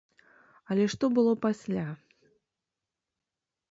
Але 0.75 0.87
што 0.95 1.05
было 1.19 1.31
пасля? 1.45 1.87